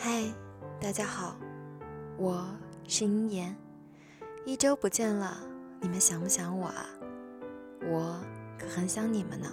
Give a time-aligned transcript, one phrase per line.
[0.00, 0.32] 嗨，
[0.80, 1.36] 大家好，
[2.16, 2.46] 我
[2.86, 3.56] 是英言，
[4.44, 5.36] 一周不见了，
[5.80, 6.86] 你们想不想我啊？
[7.82, 8.20] 我
[8.56, 9.50] 可很想你们呢。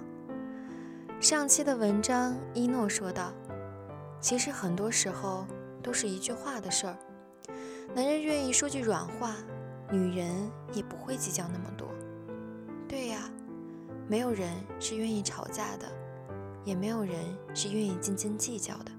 [1.19, 3.33] 上期的文章，一诺说道
[4.21, 5.47] ：“其实很多时候
[5.81, 6.95] 都是一句话的事儿，
[7.95, 9.35] 男人愿意说句软话，
[9.91, 10.29] 女人
[10.73, 11.87] 也不会计较那么多。
[12.87, 13.31] 对呀，
[14.07, 15.87] 没有人是愿意吵架的，
[16.63, 17.15] 也没有人
[17.55, 18.91] 是愿意斤斤计较的。”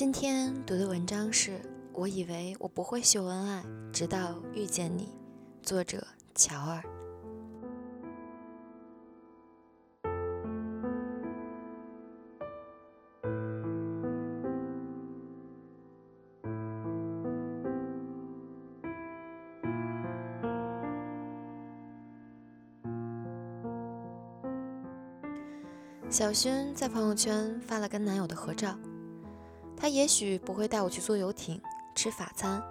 [0.00, 1.50] 今天读的文章是
[1.92, 3.62] 《我以为我不会秀恩爱，
[3.92, 5.04] 直到遇见你》，
[5.62, 6.02] 作者
[6.34, 6.82] 乔尔。
[26.08, 28.74] 小薰在朋友圈发了跟男友的合照。
[29.80, 31.58] 他也许不会带我去坐游艇、
[31.94, 32.62] 吃法餐，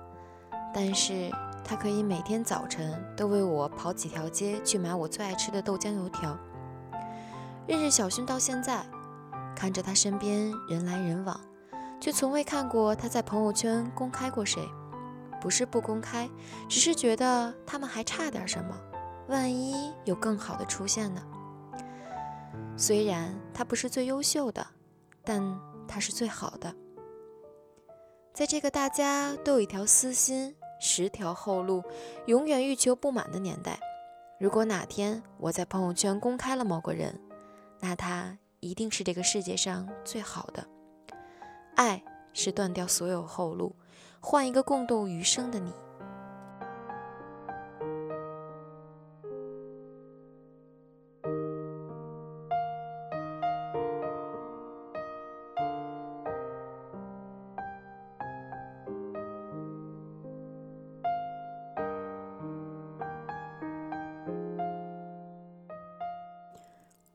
[0.72, 1.32] 但是
[1.64, 6.38] 他可以每天早晨都为我跑几条街去买我最爱吃的豆浆油条。
[7.68, 8.86] 认识小薰到现在，
[9.56, 11.40] 看着他身边人来人往，
[12.00, 14.62] 却从未看过他在朋友圈公开过谁。
[15.42, 16.30] 不是不公开，
[16.68, 18.76] 只是觉得他们还差点什么，
[19.30, 21.22] 万一有更好的出现呢？
[22.78, 24.68] 虽然他不是最优秀的，
[25.24, 25.42] 但
[25.88, 26.72] 他是最好的。
[28.34, 31.84] 在这个大家都有一条私心、十条后路、
[32.28, 33.80] 永远欲求不满的年代，
[34.40, 37.20] 如果哪天我在朋友圈公开了某个人，
[37.80, 40.66] 那他一定是这个世界上最好的。
[41.76, 42.02] 爱
[42.34, 43.76] 是断掉所有后路，
[44.22, 45.74] 换一个共度余生的你。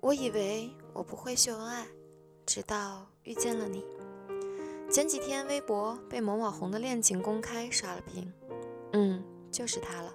[0.04, 1.86] 我以为我不会秀恩爱，
[2.44, 3.82] 直到遇见了你。
[4.90, 8.30] 前几天微博被某网红的恋情公开刷了屏，
[8.92, 10.14] 嗯，就是他了。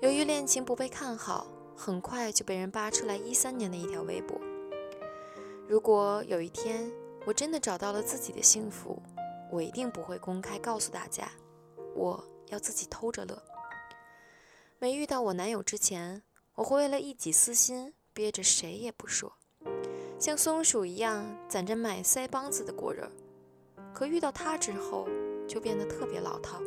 [0.00, 1.46] 由于恋情不被看好，
[1.76, 4.40] 很快就被人扒出来一三年的一条微博。
[5.68, 6.90] 如果有一天
[7.26, 9.02] 我真的找到了自己的幸福，
[9.50, 11.30] 我一定不会公开告诉大家，
[11.94, 13.42] 我要自己偷着乐。
[14.78, 16.22] 没遇到我男友之前，
[16.54, 17.92] 我会为了一己私心。
[18.14, 19.32] 憋着谁也不说，
[20.18, 23.10] 像松鼠一样攒着买腮帮子的果仁。
[23.94, 25.08] 可遇到他之后，
[25.48, 26.60] 就变得特别老套。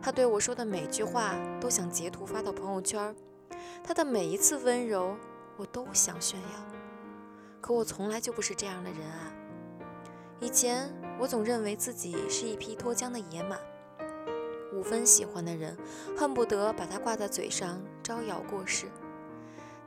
[0.00, 3.14] 他对我说的每句话都想截图发到朋友圈，
[3.82, 5.16] 他的每一次温柔
[5.56, 6.66] 我都想炫耀。
[7.60, 9.32] 可我从来就不是这样的人啊！
[10.38, 13.58] 以前我总认为自己是一匹脱缰的野马，
[14.72, 15.76] 五分喜欢的人，
[16.16, 18.86] 恨不得把它挂在嘴上招摇过市。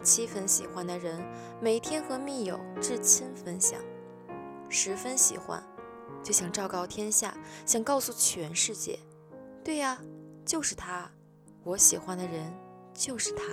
[0.03, 1.21] 七分喜欢的人，
[1.61, 3.79] 每天和密友至亲分享；
[4.69, 5.63] 十分喜欢，
[6.23, 8.99] 就想昭告天下，想告诉全世界：
[9.63, 10.01] 对呀，
[10.45, 11.11] 就是他，
[11.63, 12.53] 我喜欢的人
[12.93, 13.43] 就是他。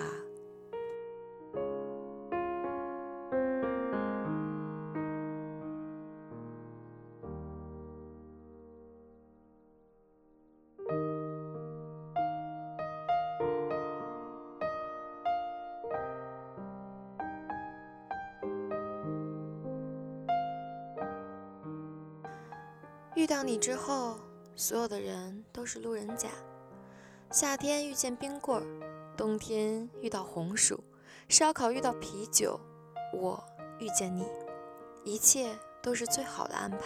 [23.16, 24.18] 遇到你之后，
[24.54, 26.28] 所有的人都是路人甲。
[27.30, 30.84] 夏天遇见冰棍儿，冬天遇到红薯，
[31.27, 32.60] 烧烤遇到啤酒，
[33.15, 33.42] 我
[33.78, 34.27] 遇见你，
[35.03, 36.78] 一切都是最好的安排。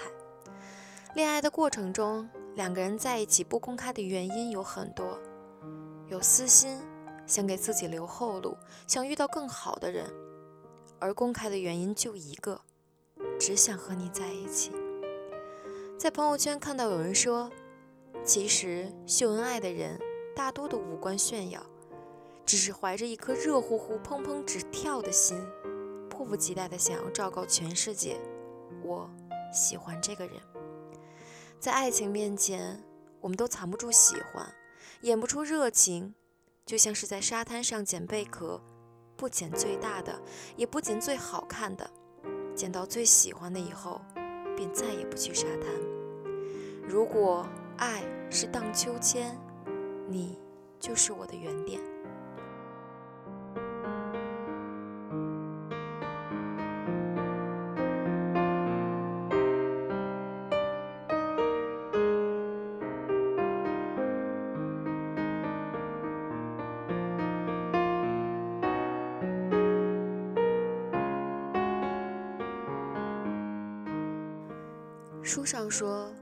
[1.16, 5.18] 恋爱的过程中，两个人在一起不公开的原因有很多，
[6.06, 6.80] 有私心，
[7.26, 8.56] 想给自己留后路，
[8.86, 10.06] 想遇到更好的人；
[11.00, 12.60] 而公开的原因就一个，
[13.36, 14.70] 只想和你在一起。
[16.00, 17.50] 在朋友圈看到有人说，
[18.24, 20.00] 其实秀恩爱的人
[20.34, 21.62] 大多都无关炫耀，
[22.46, 25.38] 只是怀着一颗热乎乎、砰砰直跳的心，
[26.08, 28.18] 迫不及待的想要昭告全世界，
[28.82, 29.10] 我
[29.52, 30.36] 喜欢这个人。
[31.58, 32.82] 在爱情面前，
[33.20, 34.50] 我们都藏不住喜欢，
[35.02, 36.14] 演不出热情，
[36.64, 38.58] 就像是在沙滩上捡贝壳，
[39.18, 40.18] 不捡最大的，
[40.56, 41.90] 也不捡最好看的，
[42.56, 44.00] 捡到最喜欢的以后，
[44.60, 45.72] 便再也不去沙滩。
[46.86, 47.46] 如果
[47.78, 49.34] 爱是荡秋千，
[50.06, 50.38] 你
[50.78, 51.80] 就是我的原点。
[75.30, 76.12] 书上说，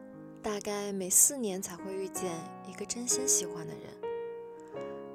[0.43, 2.31] 大概每四年才会遇见
[2.66, 3.84] 一个真心喜欢的人。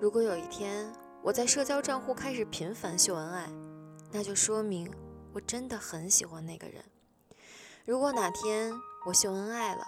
[0.02, 0.92] 如果有一天
[1.22, 3.48] 我在社交账户开始频繁秀恩爱，
[4.12, 4.92] 那就说明
[5.32, 6.84] 我真的很喜欢那个人。
[7.86, 8.74] 如果哪天
[9.06, 9.86] 我秀恩爱了，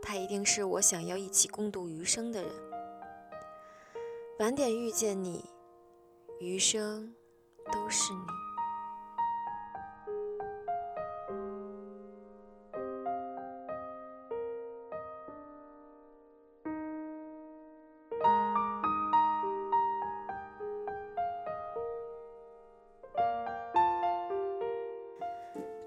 [0.00, 2.52] 他一定是我想要一起共度余生的人。
[4.38, 5.50] 晚点遇见你，
[6.38, 7.12] 余生
[7.72, 8.45] 都是你。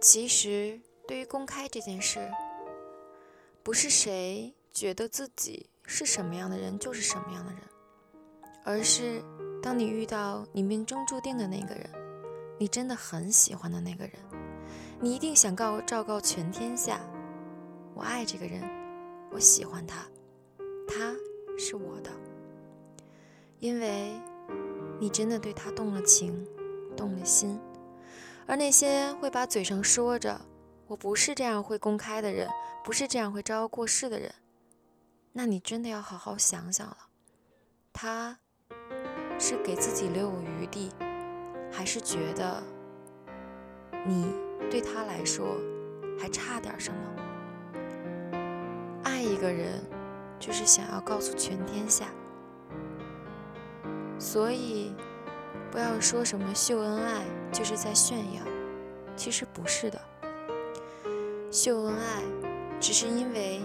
[0.01, 2.31] 其实，对于公开这件事，
[3.61, 7.61] 不是谁觉得自己是什么样的人就是什么样的人，
[8.63, 9.21] 而是
[9.61, 11.89] 当你遇到你命中注定的那个人，
[12.57, 14.13] 你真的很喜欢的那个人，
[15.01, 17.01] 你一定想告昭告全天下：
[17.93, 18.63] 我爱这个人，
[19.31, 20.07] 我喜欢他，
[20.87, 21.13] 他
[21.57, 22.09] 是我的，
[23.59, 24.13] 因为
[24.97, 26.47] 你真的对他动了情，
[26.95, 27.59] 动了心。
[28.49, 30.41] 而那些会把嘴上说着
[30.87, 32.49] “我不是这样会公开的人，
[32.83, 34.33] 不是这样会招摇过市的人”，
[35.33, 36.97] 那你真的要好好想想了。
[37.93, 38.39] 他
[39.37, 40.91] 是给自己留有余地，
[41.71, 42.63] 还是觉得
[44.03, 44.33] 你
[44.71, 45.55] 对他来说
[46.19, 46.99] 还差点什么？
[49.03, 49.79] 爱一个人，
[50.39, 52.07] 就是想要告诉全天下，
[54.17, 54.91] 所以。
[55.71, 57.21] 不要说什么秀恩爱
[57.51, 58.41] 就是在炫耀，
[59.15, 60.01] 其实不是的。
[61.51, 62.21] 秀恩爱
[62.79, 63.61] 只是因为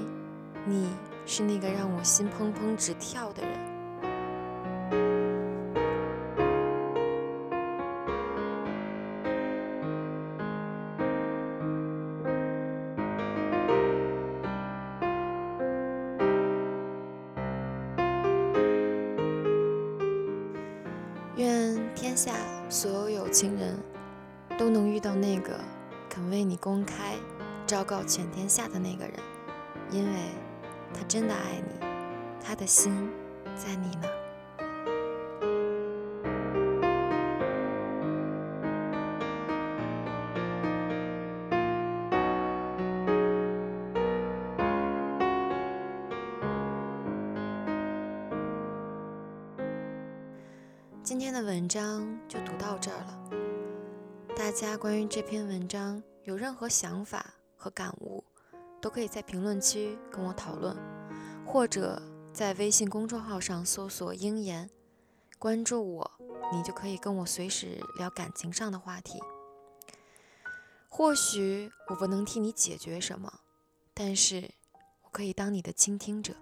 [0.66, 0.88] 你
[1.26, 3.73] 是那个让我心怦怦直跳的人。
[22.14, 22.32] 天下
[22.70, 23.76] 所有有情人
[24.56, 25.58] 都能遇到那个
[26.08, 27.16] 肯为你公开、
[27.66, 29.14] 昭告全天下的那个人，
[29.90, 30.20] 因为
[30.92, 31.84] 他真的爱你，
[32.40, 33.10] 他的心
[33.56, 34.23] 在你呢。
[51.04, 53.30] 今天的文章就读到这儿了。
[54.34, 58.24] 大家关于这篇文章有任何想法和感悟，
[58.80, 60.74] 都可以在评论区跟我讨论，
[61.44, 62.00] 或者
[62.32, 64.70] 在微信公众号上搜索“鹰言”，
[65.38, 66.10] 关注我，
[66.50, 69.20] 你就可以跟我随时聊感情上的话题。
[70.88, 73.40] 或许我不能替你解决什么，
[73.92, 74.52] 但是
[75.02, 76.34] 我可以当你的倾听者。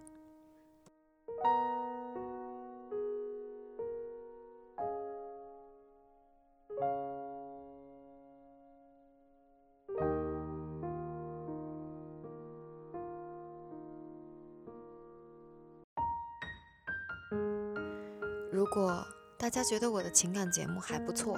[18.62, 19.04] 如果
[19.36, 21.36] 大家觉得我的情感节目还不错，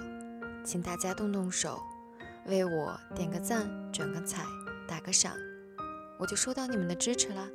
[0.62, 1.80] 请大家动动手，
[2.44, 4.44] 为我点个赞、转个彩、
[4.86, 5.32] 打个赏，
[6.20, 7.48] 我就收到你们的支持啦。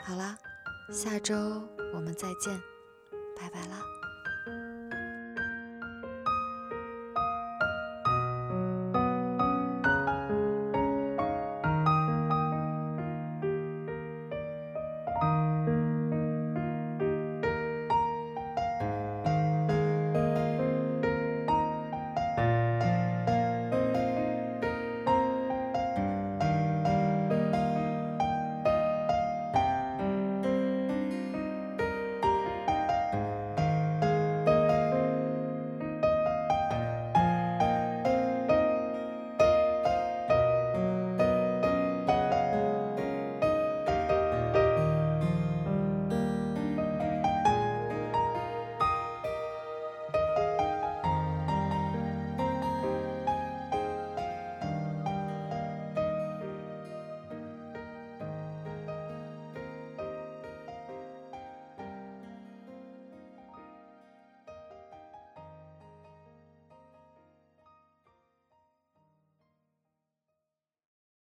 [0.00, 0.36] 好啦，
[0.90, 1.36] 下周
[1.94, 2.60] 我们再见，
[3.40, 3.80] 拜拜啦。